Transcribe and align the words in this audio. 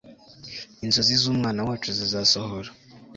inzozi 0.85 1.13
z'umwana 1.21 1.59
wacu 1.69 1.89
zizasohora 1.99 2.69